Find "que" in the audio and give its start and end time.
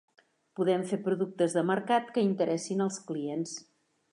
2.17-2.25